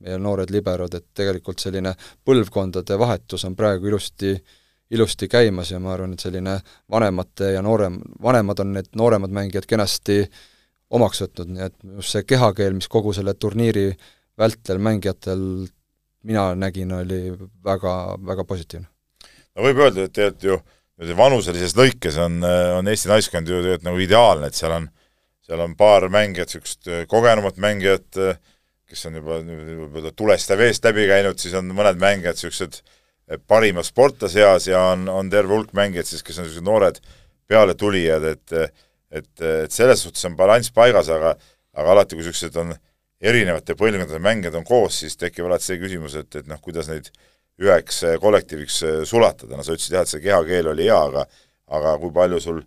[0.00, 1.92] meie noored liberod, et tegelikult selline
[2.24, 4.56] põlvkondade vahetus on praegu ilusti äh,
[4.92, 6.58] ilusti käimas ja ma arvan, et selline
[6.90, 10.22] vanemate ja noorem, vanemad on need nooremad mängijad kenasti
[10.92, 13.88] omaks võtnud, nii et just see kehakeel, mis kogu selle turniiri
[14.38, 15.46] vältel mängijatel
[16.28, 17.32] mina nägin, oli
[17.64, 17.94] väga,
[18.26, 18.86] väga positiivne.
[19.56, 22.42] no võib öelda, et tegelikult ju vanuselises lõikes on,
[22.78, 24.88] on Eesti naiskond ju tegelikult nagu ideaalne, et seal on,
[25.42, 28.20] seal on paar mängijat, niisugust kogenumat mängijat,
[28.88, 32.82] kes on juba võib-olla tulest ja veest läbi käinud, siis on mõned mängijad niisugused
[33.48, 37.02] parima sportlase seas ja on, on terve hulk mängijaid siis, kes on niisugused noored
[37.50, 38.56] pealetulijad, et
[39.12, 41.34] et, et selles suhtes on balanss paigas, aga
[41.76, 42.72] aga alati, kui niisugused on
[43.22, 47.10] erinevate põlvkondade mängijad on koos, siis tekib alati see küsimus, et, et noh, kuidas neid
[47.62, 51.26] üheks kollektiiviks sulatada, no sa ütlesid jah, et see kehakeel oli hea, aga
[51.72, 52.62] aga kui palju sul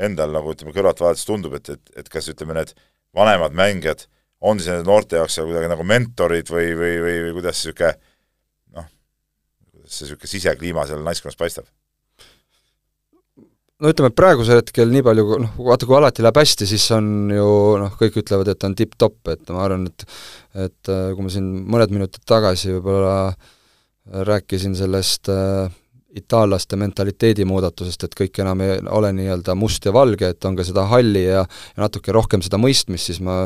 [0.00, 2.72] endal nagu ütleme, kõrvalt vaadates tundub, et, et, et kas ütleme, need
[3.16, 4.06] vanemad mängijad
[4.40, 7.92] on siis nende noorte jaoks seal kuidagi nagu mentorid või, või, või, või kuidas niisugune
[9.90, 11.68] see niisugune sisekliima seal naiskonnas paistab?
[13.80, 17.30] no ütleme, et praegusel hetkel nii palju, noh, vaata kui alati läheb hästi, siis on
[17.32, 17.48] ju
[17.80, 20.06] noh, kõik ütlevad, et on tipp-topp, et ma arvan, et
[20.66, 23.32] et äh, kui ma siin mõned minutid tagasi võib-olla
[24.26, 25.70] rääkisin sellest äh,
[26.16, 30.66] itaallaste mentaliteedi muudatusest, et kõik enam ei ole nii-öelda must ja valge, et on ka
[30.66, 33.44] seda halli ja, ja natuke rohkem seda mõistmist, siis ma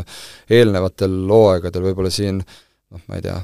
[0.49, 3.37] eelnevatel hooaegadel võib-olla siin noh, ma ei tea,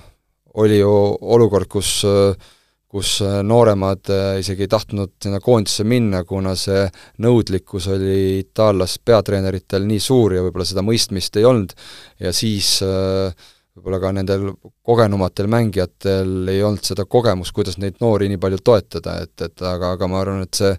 [0.61, 0.95] oli ju
[1.37, 2.51] olukord, kus äh,
[2.91, 6.83] kus äh, nooremad äh, isegi ei tahtnud sinna koondisse minna, kuna see
[7.23, 11.75] nõudlikkus oli itaallas peatreeneritel nii suur ja võib-olla seda mõistmist ei olnud.
[12.21, 13.31] Ja siis äh,
[13.79, 14.51] võib-olla ka nendel
[14.83, 19.95] kogenumatel mängijatel ei olnud seda kogemust, kuidas neid noori nii palju toetada, et, et aga,
[19.95, 20.75] aga ma arvan, et see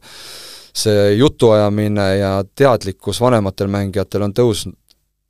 [0.72, 4.70] see jutuajamine ja teadlikkus vanematel mängijatel on tõus-,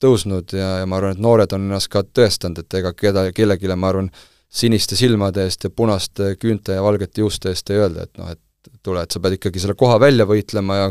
[0.02, 3.72] tõusnud ja, ja ma arvan, et noored on ennast ka tõestanud, et ega keda, kellelegi,
[3.74, 4.12] ma arvan,
[4.52, 8.72] siniste silmade eest ja punaste küünte ja valgete juuste eest ei öelda, et noh, et
[8.84, 10.88] tule, et sa pead ikkagi selle koha välja võitlema ja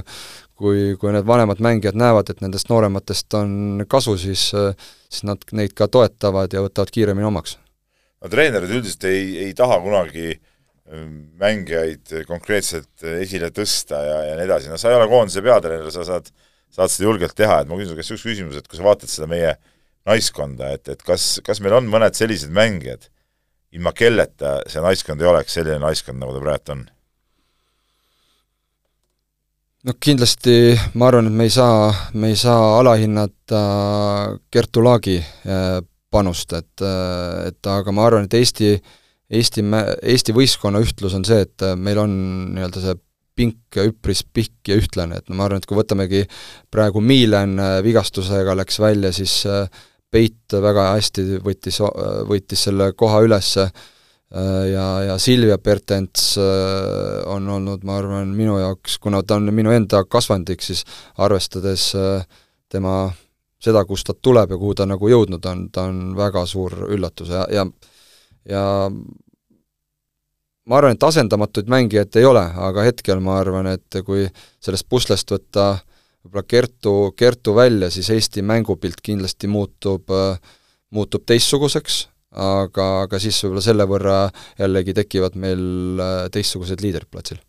[0.59, 5.75] kui, kui need vanemad mängijad näevad, et nendest noorematest on kasu, siis siis nad neid
[5.77, 7.59] ka toetavad ja võtavad kiiremini omaks.
[8.21, 14.49] no treenerid üldiselt ei, ei taha kunagi ähm, mängijaid konkreetselt esile tõsta ja, ja nii
[14.49, 17.71] edasi, no sa ei ole koondise peatreener, sa saad äh, saad seda julgelt teha, et
[17.71, 19.55] ma küsin su käest üks küsimus, et kui sa vaatad seda meie
[20.09, 23.09] naiskonda, et, et kas, kas meil on mõned sellised mängijad,
[23.77, 26.87] ilma kelleta see naiskond ei oleks selline naiskond, nagu ta praegu on?
[29.87, 30.57] no kindlasti
[30.95, 33.61] ma arvan, et me ei saa, me ei saa alahinnata
[34.51, 35.79] Kertu Laagi äh,
[36.11, 38.75] panust, et, äh, et aga ma arvan, et Eesti
[39.31, 39.63] Eesti,
[40.03, 42.15] Eesti võistkonna ühtlus on see, et meil on
[42.57, 42.97] nii-öelda see
[43.39, 46.25] pink ja üpris pikk ja ühtlane, et no ma arvan, et kui võtamegi
[46.73, 49.65] praegu Miilen äh, vigastusega läks välja, siis äh,
[50.11, 51.79] Peit väga hästi võttis,
[52.27, 53.71] võttis selle koha üles äh,
[54.73, 56.33] ja, ja Silvia Pertents
[57.31, 60.85] on olnud, ma arvan, minu jaoks, kuna ta on minu enda kasvandik, siis
[61.19, 61.93] arvestades
[62.71, 62.97] tema
[63.61, 67.31] seda, kust ta tuleb ja kuhu ta nagu jõudnud on, ta on väga suur üllatus
[67.35, 67.67] ja, ja
[68.49, 68.63] ja
[70.67, 74.27] ma arvan, et asendamatuid mängijaid ei ole, aga hetkel ma arvan, et kui
[74.63, 75.73] sellest puslest võtta
[76.25, 80.11] võib-olla Kertu, Kertu välja, siis Eesti mängupilt kindlasti muutub,
[80.95, 82.01] muutub teistsuguseks,
[82.37, 84.19] aga, aga siis võib-olla selle võrra
[84.59, 86.03] jällegi tekivad meil
[86.35, 87.41] teistsugused liidrid platsil.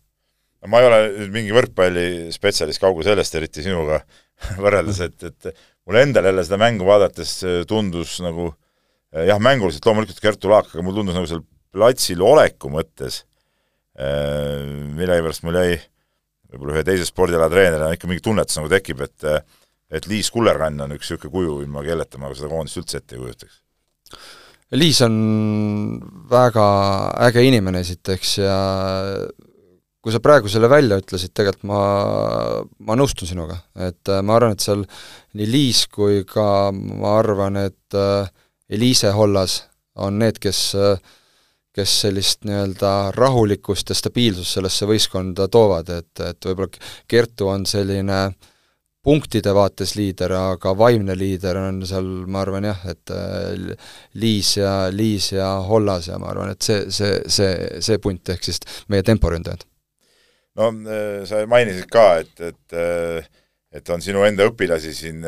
[0.66, 4.02] ma ei ole nüüd mingi võrkpallispetsialist, kaugel sellest, eriti sinuga
[4.64, 5.54] võrreldes, et, et
[5.86, 8.52] mulle endale jälle seda mängu vaadates tundus nagu
[9.12, 13.22] jah, mänguliselt loomulikult Kertu Laak, aga mulle tundus nagu seal platsil oleku mõttes,
[13.96, 14.62] äh,
[14.96, 15.78] millegipärast mul jäi
[16.52, 19.28] võib-olla ühe teise spordiala treenerina ikka mingi tunnetus nagu tekib, et
[19.92, 23.20] et Liis Kullergann on üks niisugune kuju, ilma kelleta ma seda koondist üldse ette ei
[23.20, 23.58] kujutaks.
[24.72, 25.16] Liis on
[26.30, 26.66] väga
[27.26, 28.58] äge inimene esiteks ja
[30.02, 31.80] kui sa praegu selle välja ütlesid, tegelikult ma,
[32.88, 34.86] ma nõustun sinuga, et äh, ma arvan, et seal
[35.38, 38.32] nii Liis kui ka ma arvan, et äh,
[38.72, 39.60] Eliise Hollas
[40.00, 40.96] on need, kes äh,
[41.72, 48.18] kes sellist nii-öelda rahulikkust ja stabiilsust sellesse võistkonda toovad, et, et võib-olla Kertu on selline
[49.02, 53.88] punktide vaates liider, aga vaimne liider on seal, ma arvan jah, et äh,
[54.20, 58.46] Liis ja, Liis ja Hollas ja ma arvan, et see, see, see, see punt ehk
[58.46, 59.66] siis meie temporündajad.
[60.60, 63.32] no äh, sa mainisid ka, et, et äh,
[63.72, 65.22] et on sinu enda õpilasi siin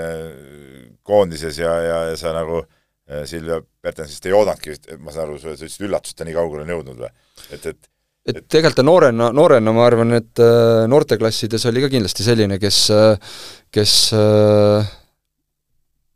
[1.01, 2.84] koondises ja, ja, ja sa nagu äh,
[3.29, 7.03] Silvia Pertensist ei oodanudki, ma saan aru, sa ütlesid üllatust, ta nii kaugele on jõudnud
[7.03, 7.11] või?
[7.53, 7.91] et, et
[8.25, 12.79] et tegelikult ta noorena, noorena ma arvan, et äh, noorteklassides oli ka kindlasti selline, kes,
[12.95, 13.35] äh,
[13.75, 13.93] kes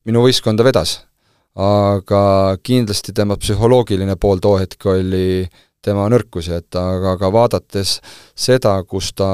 [0.08, 1.02] minu võistkonda vedas.
[1.58, 5.42] aga kindlasti tema psühholoogiline pool too hetk oli
[5.82, 7.96] tema nõrkusi, et aga, aga vaadates
[8.38, 9.28] seda, kus ta,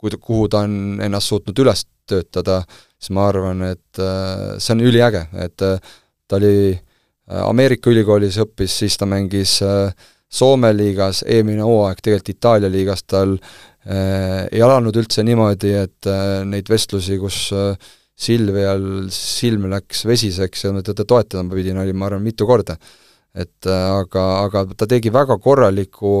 [0.00, 2.64] kuhu ta on ennast suutnud üles töötada,
[2.98, 4.02] siis ma arvan, et
[4.58, 5.62] see on üliäge, et
[6.30, 9.92] ta oli äh, Ameerika ülikoolis õppis, siis ta mängis äh,
[10.30, 16.10] Soome liigas, eelmine hooaeg tegelikult Itaalia liigas tal äh, ei alanud üldse niimoodi, et
[16.46, 17.48] neid vestlusi, kus
[18.20, 22.76] Silvial silm läks vesiseks ja teda toetama pidin, oli ma arvan mitu korda.
[23.34, 26.12] et aga, aga ta tegi väga korraliku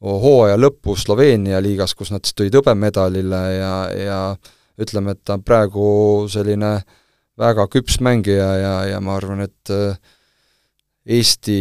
[0.00, 4.20] hooaja lõppu Sloveenia liigas, kus nad siis tulid hõbemedalile ja, ja
[4.78, 5.88] ütleme, et ta praegu
[6.30, 6.84] selline äh,
[7.40, 9.96] väga küps mängija ja, ja ma arvan, et äh,
[11.06, 11.56] Eesti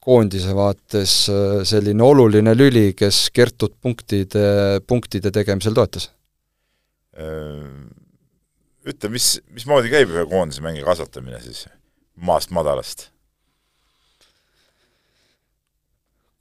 [0.00, 6.08] koondise vaates äh, selline oluline lüli, kes Kertut punktide, punktide tegemisel toetas.
[7.12, 7.66] Äh,
[8.88, 11.66] ütle, mis, mismoodi käib ühe koondise mängija kasvatamine siis
[12.16, 13.10] maast madalast?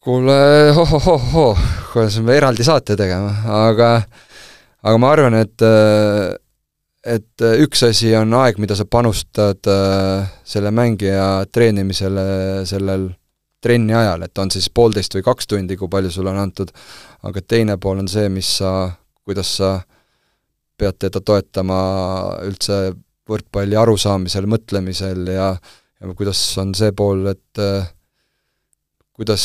[0.02, 0.34] kuule,
[0.82, 1.52] ohohohoo,
[1.91, 3.36] kuidas me eraldi saate tegema,
[3.67, 3.89] aga
[4.82, 5.62] aga ma arvan, et
[7.06, 13.10] et äh, üks asi on aeg, mida sa panustad äh, selle mängija treenimisele sellel
[13.62, 16.72] trenni ajal, et on siis poolteist või kaks tundi, kui palju sulle on antud,
[17.28, 18.90] aga teine pool on see, mis sa,
[19.26, 19.76] kuidas sa
[20.82, 21.82] pead teda toetama
[22.48, 22.96] üldse
[23.30, 25.54] võrkpalli arusaamisel, mõtlemisel ja
[26.02, 27.90] ja kuidas on see pool, et äh,
[29.14, 29.44] kuidas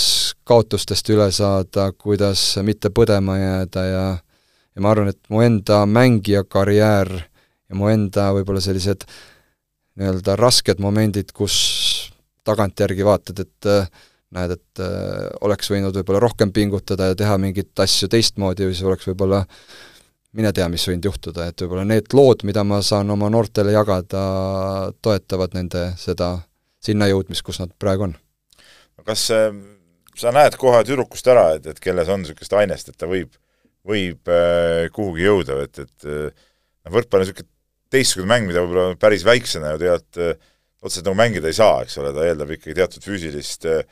[0.48, 4.06] kaotustest üle saada, kuidas mitte põdema jääda ja
[4.76, 7.08] ja ma arvan, et mu enda mängija karjäär
[7.70, 9.06] ja mu enda võib-olla sellised
[9.96, 11.56] nii-öelda rasked momendid, kus
[12.46, 13.88] tagantjärgi vaatad, et äh,
[14.36, 18.86] näed, et äh, oleks võinud võib-olla rohkem pingutada ja teha mingeid asju teistmoodi või siis
[18.86, 19.44] oleks võib-olla
[20.36, 24.20] mine tea, mis võinud juhtuda, et võib-olla need lood, mida ma saan oma noortele jagada,
[25.02, 26.34] toetavad nende seda
[26.84, 28.14] sinna jõudmist, kus nad praegu on.
[29.06, 29.48] kas äh,
[30.18, 33.32] sa näed kohe tüdrukust ära, et, et kelles on niisugust ainest, et ta võib,
[33.86, 36.48] võib äh, kuhugi jõuda, et, et äh,
[36.84, 37.54] noh, võrkpall on niisugune
[37.92, 40.44] teistsugune mäng, mida võib-olla päris väiksena ju tegelikult
[40.86, 43.82] otseselt nagu mängida ei saa, eks ole, ta eeldab ikkagi teatud füüsilist äh,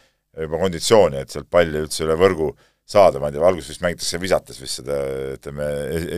[0.45, 2.51] juba konditsiooni, et sealt palli üldse üle võrgu
[2.85, 4.99] saada, ma ei tea, alguses vist mängitakse visates vist seda,
[5.39, 5.69] ütleme,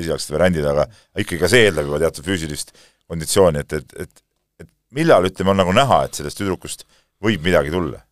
[0.00, 2.74] esialgsed variandid, aga ikkagi ka see eeldab juba teatud füüsilist
[3.06, 4.24] konditsiooni, et, et, et
[4.64, 6.86] et millal, ütleme, on nagu näha, et sellest tüdrukust
[7.22, 8.05] võib midagi tulla?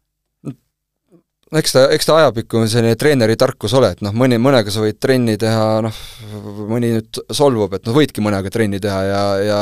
[1.53, 4.85] Eks ta, eks ta ajapikku on selline treeneri tarkus ole, et noh, mõni, mõnega sa
[4.85, 5.99] võid trenni teha, noh,
[6.71, 9.61] mõni nüüd solvub, et noh, võidki mõnega trenni teha ja, ja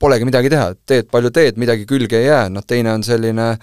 [0.00, 3.54] polegi midagi teha, teed palju teed, midagi külge ei jää, noh teine on selline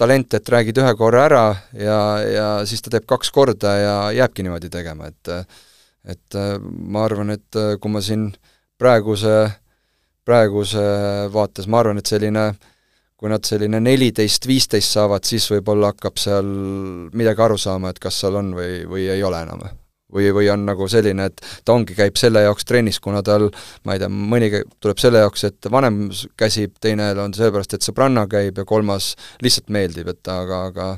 [0.00, 1.44] talent, et räägid ühe korra ära
[1.76, 5.34] ja, ja siis ta teeb kaks korda ja jääbki niimoodi tegema, et
[6.08, 8.30] et ma arvan, et kui ma siin
[8.80, 9.34] praeguse,
[10.24, 10.84] praeguse
[11.34, 12.46] vaates, ma arvan, et selline
[13.20, 16.46] kui nad selline neliteist, viisteist saavad, siis võib-olla hakkab seal
[17.12, 19.66] midagi aru saama, et kas seal on või, või ei ole enam.
[20.10, 23.46] Või, või on nagu selline, et ta ongi, käib selle jaoks trennis, kuna tal
[23.86, 24.48] ma ei tea, mõni
[24.82, 26.00] tuleb selle jaoks, et vanem
[26.40, 29.12] käsib, teine on sellepärast, et sõbranna käib ja kolmas
[29.44, 30.88] lihtsalt meeldib, et aga, aga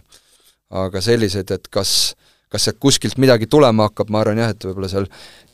[0.73, 2.15] aga sellised, et kas,
[2.53, 5.09] kas sealt kuskilt midagi tulema hakkab, ma arvan jah, et võib-olla seal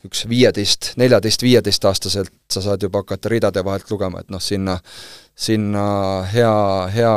[0.07, 4.77] üks viieteist, neljateist, viieteistaastaselt sa saad juba hakata ridade vahelt lugema, et noh, sinna,
[5.39, 5.83] sinna
[6.33, 6.53] hea,
[6.95, 7.13] hea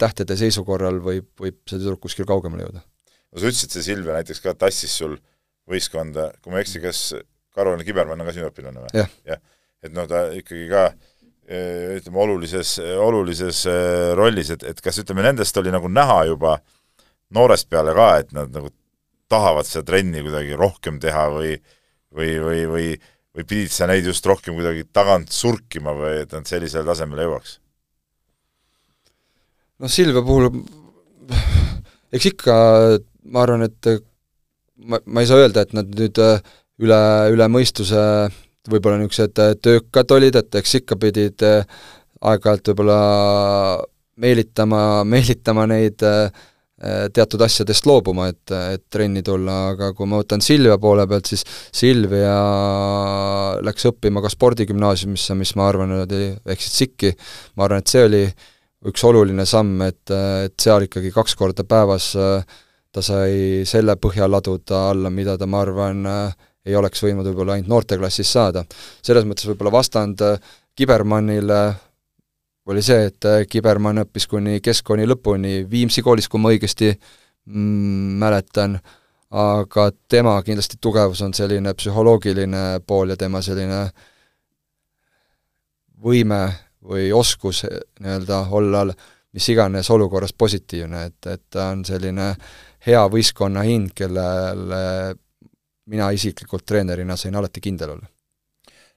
[0.00, 2.84] tähtede seisu korral võib, võib see tüdruk kuskil kaugemale jõuda.
[2.84, 5.18] no sa ütlesid, see Silvia näiteks ka tassis sul
[5.68, 7.02] võistkonda, kui ma ei eksi, kas
[7.56, 8.96] Karol Kibermann on ka sinu õpilane või?
[8.96, 9.40] jah ja..
[9.84, 10.88] et no ta ikkagi ka
[11.46, 16.56] ütleme, olulises, olulises eh, rollis, et, et kas ütleme, nendest oli nagu näha juba
[17.36, 18.70] noorest peale ka, et nad nagu
[19.28, 21.56] tahavad seda trenni kuidagi rohkem teha või
[22.16, 22.88] või, või, või
[23.36, 27.58] või pidid sa neid just rohkem kuidagi tagant surkima või et nad sellisele tasemele jõuaks?
[29.82, 30.48] noh, Silvia puhul
[32.16, 32.56] eks ikka
[33.32, 33.90] ma arvan, et
[34.88, 36.40] ma, ma ei saa öelda, et nad nüüd äh,
[36.82, 37.00] üle,
[37.34, 38.00] üle mõistuse
[38.70, 41.66] võib-olla niisugused äh, töökad olid, et eks ikka pidid äh,
[42.26, 43.00] aeg-ajalt võib-olla
[44.22, 46.00] meelitama, meelitama neid
[46.76, 51.40] teatud asjadest loobuma, et, et trenni tulla, aga kui ma võtan Silvia poole pealt, siis
[51.72, 52.34] Silvia
[53.64, 57.14] läks õppima ka spordigümnaasiumisse, mis ma arvan, oli, ehk siis SIK-i,
[57.56, 58.20] ma arvan, et see oli
[58.92, 60.04] üks oluline samm, et,
[60.44, 62.58] et seal ikkagi kaks korda päevas äh,
[62.96, 66.06] ta sai selle põhja laduda alla, mida ta, ma arvan,
[66.66, 68.64] ei oleks võinud võib-olla ainult noorteklassis saada.
[69.04, 70.22] selles mõttes võib-olla vastand
[70.76, 71.60] Kibermannile
[72.72, 78.78] oli see, et Kibermann õppis kuni keskkooli lõpuni Viimsi koolis, kui ma õigesti mm, mäletan,
[79.30, 83.84] aga tema kindlasti tugevus on selline psühholoogiline pool ja tema selline
[86.02, 86.40] võime
[86.86, 88.86] või oskus nii-öelda olla
[89.36, 92.30] mis iganes olukorras positiivne, et, et ta on selline
[92.86, 94.84] hea võistkonna hind, kellele
[95.92, 98.08] mina isiklikult treenerina sain alati kindel olla.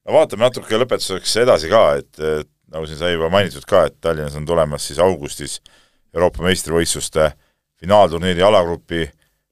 [0.05, 3.97] no vaatame natuke lõpetuseks edasi ka, et, et nagu siin sai juba mainitud ka, et
[4.01, 5.59] Tallinnas on tulemas siis augustis
[6.13, 7.31] Euroopa meistrivõistluste
[7.79, 9.05] finaalturniiri alagrupi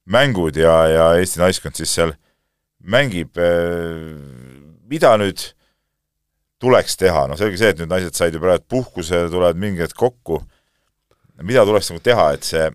[0.10, 2.14] mängud ja, ja Eesti naiskond siis seal
[2.88, 3.38] mängib,
[4.88, 5.42] mida nüüd
[6.62, 9.98] tuleks teha, no selge see, et nüüd naised said ju praegu puhkuse, tulevad mingi hetk
[10.00, 10.40] kokku,
[11.46, 12.70] mida tuleks nagu teha, et see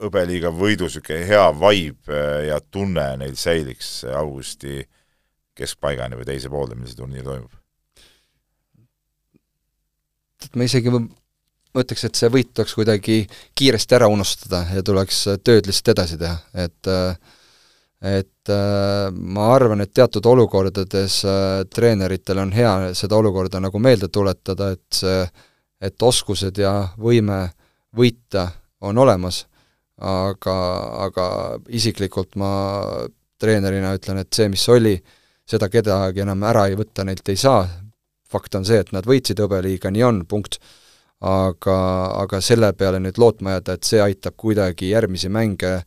[0.00, 4.80] hõbeliiga võidu niisugune hea vibe äh, ja tunne neil säiliks augusti
[5.56, 7.59] keskpaigani või teise poolde, millal see turniir toimub?
[10.54, 13.18] Ma isegi ma ütleks, et see võit tuleks kuidagi
[13.58, 16.90] kiiresti ära unustada ja tuleks tööd lihtsalt edasi teha, et
[18.00, 18.52] et
[19.12, 21.18] ma arvan, et teatud olukordades
[21.68, 25.20] treeneritel on hea seda olukorda nagu meelde tuletada, et see,
[25.84, 27.42] et oskused ja võime
[27.96, 28.48] võita
[28.80, 29.44] on olemas
[30.00, 30.56] aga,
[31.06, 31.26] aga
[31.68, 32.52] isiklikult ma
[33.40, 34.96] treenerina ütlen, et see, mis oli,
[35.48, 37.64] seda kedagi enam ära ei võtta, neilt ei saa,
[38.30, 40.60] fakt on see, et nad võitsid hõbeliiga, nii on, punkt.
[41.20, 41.76] aga,
[42.16, 45.84] aga selle peale nüüd lootma jääda, et see aitab kuidagi järgmisi mänge äh,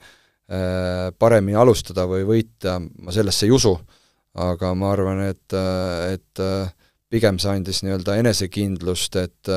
[1.17, 3.73] paremini alustada või võita, ma sellesse ei usu,
[4.37, 5.55] aga ma arvan, et,
[6.13, 6.43] et
[7.09, 9.55] pigem see andis nii-öelda enesekindlust, et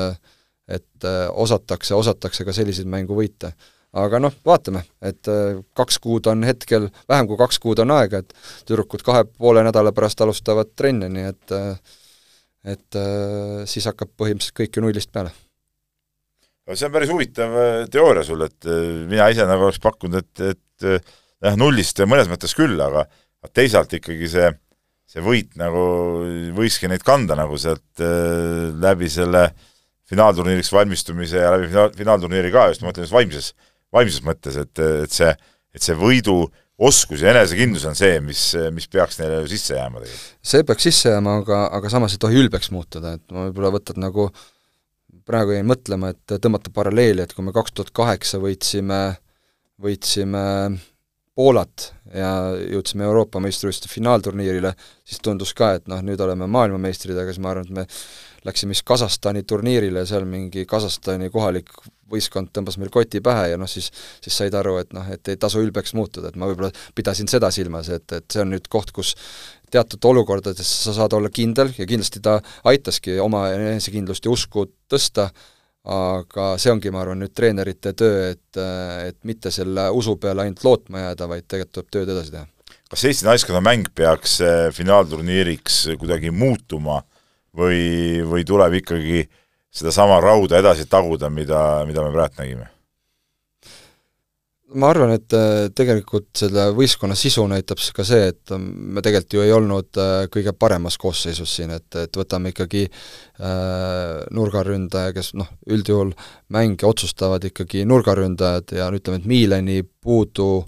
[0.67, 3.53] et osatakse, osatakse ka selliseid mängu võita
[3.95, 8.21] aga noh, vaatame, et äh, kaks kuud on hetkel, vähem kui kaks kuud on aega,
[8.21, 8.33] et
[8.67, 11.96] tüdrukud kahe poole nädala pärast alustavad trenne, nii et äh,
[12.67, 15.31] et äh, siis hakkab põhimõtteliselt kõik ju nullist peale.
[16.73, 20.43] see on päris huvitav äh, teooria sul, et äh, mina ise nagu oleks pakkunud, et,
[20.55, 23.07] et jah, nullist mõnes mõttes küll, aga
[23.55, 24.49] teisalt ikkagi see,
[25.07, 25.81] see võit nagu
[26.57, 28.01] võiski neid kanda nagu sealt
[28.81, 29.47] läbi selle
[30.07, 33.51] finaalturniiriks valmistumise ja läbi finaal, finaalturniiri ka, just ma mõtlen just vaimses,
[33.95, 35.31] vaimses mõttes, et, et see,
[35.75, 36.41] et see võidu
[36.77, 38.41] oskus ja enesekindlus on see, mis,
[38.73, 40.35] mis peaks neile ju sisse jääma tegelikult.
[40.51, 43.97] see peaks sisse jääma, aga, aga samas ei tohi ülbeks muutuda, et ma võib-olla võtad
[44.01, 44.29] nagu
[45.27, 49.01] praegu jäin mõtlema, et tõmmata paralleeli, et kui me kaks tuhat kaheksa võitsime,
[49.81, 50.45] võitsime
[51.37, 54.71] Poolat ja jõudsime Euroopa meistrivõistluste finaalturniirile,
[55.05, 57.83] siis tundus ka, et noh, nüüd oleme maailmameistrid, aga siis ma arvan, et me
[58.45, 61.71] läksime siis Kasahstani turniirile ja seal mingi Kasahstani kohalik
[62.11, 63.89] võistkond tõmbas meil koti pähe ja noh, siis
[64.23, 67.51] siis said aru, et noh, et ei tasu ülbeks muutuda, et ma võib-olla pidasin seda
[67.51, 69.15] silmas, et, et see on nüüd koht, kus
[69.71, 72.37] teatud olukordades sa saad olla kindel ja kindlasti ta
[72.71, 75.29] aitaski oma enesekindlust ja usku tõsta,
[75.87, 78.61] aga see ongi, ma arvan, nüüd treenerite töö, et,
[79.07, 82.47] et mitte selle usu peale ainult lootma jääda, vaid tegelikult tuleb tööd edasi teha.
[82.87, 87.01] kas Eesti naiskonna mäng peaks eh, finaalturniiriks kuidagi muutuma
[87.57, 89.25] või, või tuleb ikkagi
[89.73, 92.73] sedasama rauda edasi taguda, mida, mida me praegu nägime?
[94.75, 99.43] ma arvan, et äh, tegelikult selle võistkonna sisu näitab ka see, et me tegelikult ju
[99.45, 105.47] ei olnud äh, kõige paremas koosseisus siin, et, et võtame ikkagi äh, nurgaründaja, kes noh,
[105.71, 106.11] üldjuhul
[106.51, 110.65] mänge otsustavad ikkagi nurgaründajad ja ütleme, et Miileni puudu,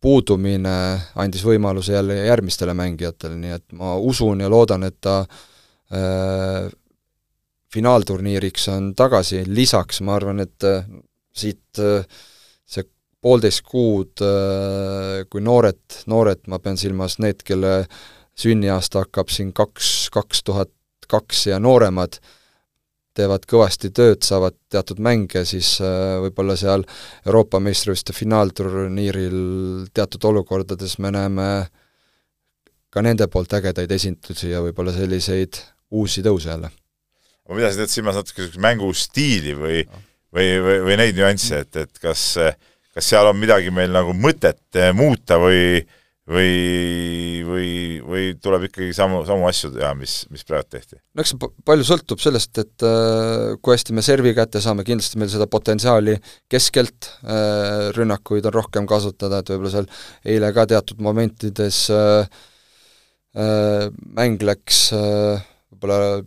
[0.00, 0.78] puudumine
[1.20, 5.44] andis võimaluse jälle järgmistele mängijatele, nii et ma usun ja loodan, et ta äh,
[7.72, 10.86] finaalturniiriks on tagasi, lisaks ma arvan, et äh,
[11.36, 12.06] siit äh,
[12.68, 12.86] see
[13.22, 17.82] poolteist kuud, äh, kui noored, noored, ma pean silmas need, kelle
[18.38, 20.74] sünniaasta hakkab siin kaks, kaks tuhat
[21.08, 22.18] kaks ja nooremad,
[23.16, 26.84] teevad kõvasti tööd, saavad teatud mänge, siis võib-olla seal
[27.26, 31.48] Euroopa meistrivõistluste finaalturniiril teatud olukordades me näeme
[32.94, 35.58] ka nende poolt ägedaid esindusi ja võib-olla selliseid
[35.90, 36.70] uusi tõuse jälle
[37.48, 39.84] ma pidasin nüüd silmas natuke niisugust mängustiili või
[40.34, 42.24] või, või, või neid nüansse, et, et kas,
[42.92, 45.80] kas seal on midagi meil nagu mõtet eh, muuta või
[46.28, 47.70] või, või,
[48.04, 50.98] või tuleb ikkagi samu, samu asju teha, mis, mis praegu tehti?
[51.16, 55.20] no eks see palju sõltub sellest, et äh, kui hästi me servi kätte saame, kindlasti
[55.20, 56.18] meil seda potentsiaali
[56.52, 59.90] keskelt äh, rünnakuid on rohkem kasutada, et võib-olla seal
[60.34, 62.28] eile ka teatud momentides äh,
[64.18, 65.48] mäng läks äh,
[65.78, 66.26] võib-olla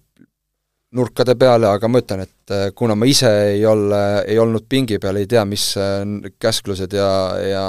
[0.91, 4.97] nurkade peale, aga ma ütlen, et äh, kuna ma ise ei ole, ei olnud pingi
[4.99, 6.03] peal, ei tea, mis äh,
[6.41, 7.07] käsklused ja,
[7.47, 7.63] ja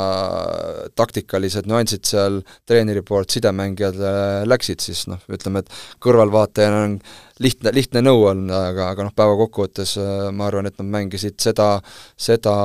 [0.98, 5.70] taktikalised nüansid seal treeneri poolt sidemängijale läksid, siis noh, ütleme, et
[6.02, 6.98] kõrvalvaatajana on
[7.42, 11.38] lihtne, lihtne nõu on, aga, aga noh, päeva kokkuvõttes äh, ma arvan, et nad mängisid
[11.42, 11.76] seda,
[12.18, 12.56] seda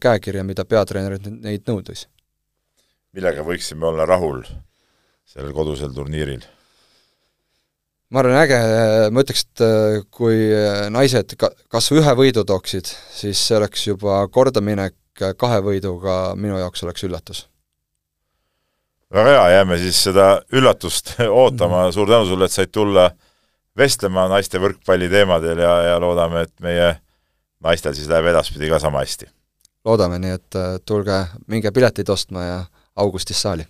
[0.00, 2.08] käekirja, mida peatreener neid nõudis.
[3.12, 4.46] millega võiksime olla rahul
[5.28, 6.48] sellel kodusel turniiril?
[8.10, 8.58] Ma arvan, äge,
[9.12, 13.58] ma ütleks, et äh, kui äh, naised ka, kas või ühe võidu tooksid, siis see
[13.58, 17.46] oleks juba kordaminek, kahe võiduga minu jaoks oleks üllatus.
[19.12, 21.96] väga hea, jääme siis seda üllatust ootama, mhm.
[21.96, 23.10] suur tänu sulle, et said tulla
[23.78, 26.94] vestlema naiste võrkpalli teemadel ja, ja loodame, et meie
[27.64, 29.28] naistel siis läheb edaspidi ka sama hästi.
[29.84, 32.62] loodame, nii et äh, tulge, minge pileteid ostma ja
[32.96, 33.68] augustis saali